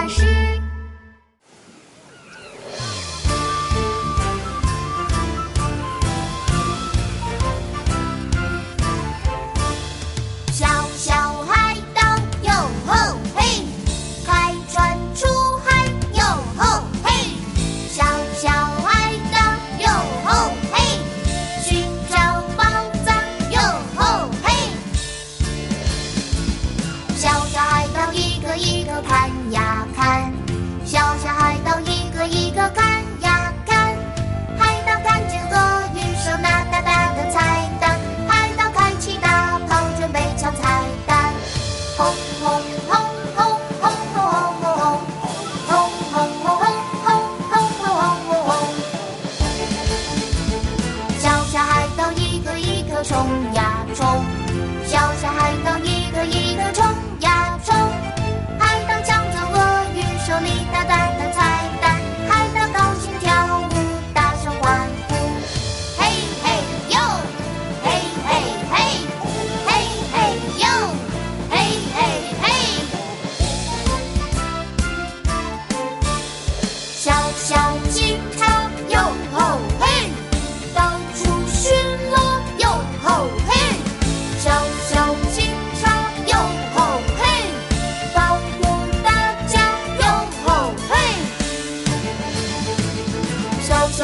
[0.00, 0.37] 但是
[53.08, 53.16] 终
[53.54, 53.57] 于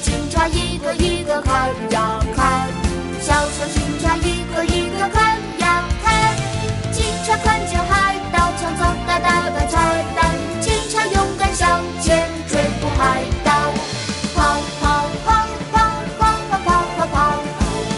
[0.00, 2.68] 警察一个一个看呀看，
[3.20, 6.36] 小小警察一个一个看呀看。
[6.92, 10.36] 警察看见海盗，抢走大大的彩弹。
[10.60, 13.72] 警察勇敢向前追捕海盗，
[14.34, 14.82] 跑跑
[15.26, 15.28] 跑
[15.72, 15.76] 跑
[16.16, 16.22] 跑
[16.56, 17.18] 跑跑跑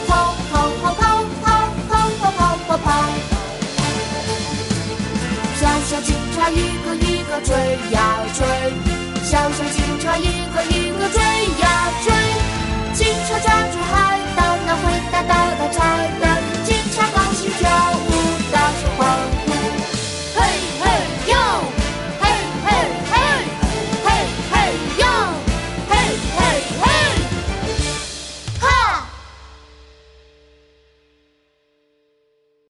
[0.06, 1.44] 跑跑跑
[1.88, 2.88] 跑跑跑跑。
[5.60, 7.54] 小小警察一个一个追
[7.92, 7.98] 呀
[8.34, 8.99] 追。
[9.30, 11.22] 小小警察一个一个追
[11.62, 12.12] 呀追
[12.92, 14.09] 警察抓住他